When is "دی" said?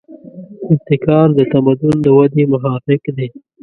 3.17-3.27